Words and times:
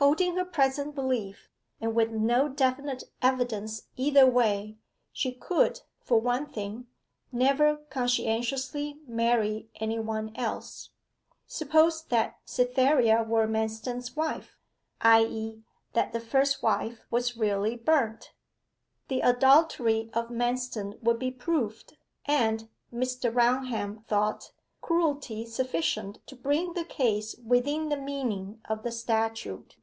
Holding 0.00 0.36
her 0.38 0.46
present 0.46 0.94
belief, 0.94 1.50
and 1.78 1.94
with 1.94 2.08
no 2.10 2.48
definite 2.48 3.04
evidence 3.20 3.82
either 3.96 4.24
way, 4.26 4.78
she 5.12 5.30
could, 5.30 5.82
for 6.00 6.18
one 6.18 6.46
thing, 6.46 6.86
never 7.30 7.76
conscientiously 7.76 8.98
marry 9.06 9.68
any 9.74 9.98
one 9.98 10.34
else. 10.36 10.88
Suppose 11.46 12.02
that 12.04 12.38
Cytherea 12.46 13.24
were 13.24 13.46
Manston's 13.46 14.16
wife 14.16 14.56
i.e., 15.02 15.62
that 15.92 16.14
the 16.14 16.20
first 16.20 16.62
wife 16.62 17.00
was 17.10 17.36
really 17.36 17.76
burnt? 17.76 18.32
The 19.08 19.20
adultery 19.20 20.08
of 20.14 20.28
Manston 20.30 20.98
would 21.02 21.18
be 21.18 21.30
proved, 21.30 21.98
and, 22.24 22.70
Mr. 22.90 23.30
Raunham 23.30 24.02
thought, 24.06 24.52
cruelty 24.80 25.44
sufficient 25.44 26.26
to 26.26 26.36
bring 26.36 26.72
the 26.72 26.84
case 26.86 27.34
within 27.44 27.90
the 27.90 27.98
meaning 27.98 28.62
of 28.66 28.82
the 28.82 28.92
statute. 28.92 29.76